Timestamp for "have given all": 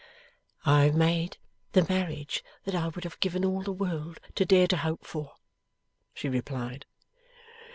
3.03-3.61